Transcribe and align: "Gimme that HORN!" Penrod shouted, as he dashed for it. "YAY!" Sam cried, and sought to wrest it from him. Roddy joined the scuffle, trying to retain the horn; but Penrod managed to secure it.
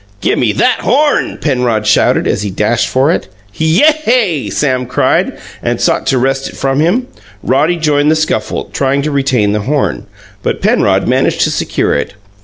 "Gimme 0.19 0.51
that 0.53 0.79
HORN!" 0.79 1.37
Penrod 1.41 1.85
shouted, 1.85 2.25
as 2.25 2.41
he 2.41 2.49
dashed 2.49 2.89
for 2.89 3.11
it. 3.11 3.27
"YAY!" 3.53 4.49
Sam 4.49 4.87
cried, 4.87 5.37
and 5.61 5.79
sought 5.79 6.07
to 6.07 6.17
wrest 6.17 6.49
it 6.49 6.57
from 6.57 6.79
him. 6.79 7.05
Roddy 7.43 7.77
joined 7.77 8.09
the 8.09 8.15
scuffle, 8.15 8.71
trying 8.73 9.03
to 9.03 9.11
retain 9.11 9.51
the 9.51 9.59
horn; 9.59 10.07
but 10.41 10.59
Penrod 10.59 11.07
managed 11.07 11.41
to 11.41 11.51
secure 11.51 11.93
it. 11.93 12.15